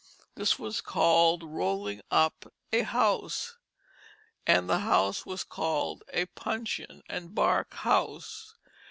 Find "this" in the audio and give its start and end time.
0.33-0.57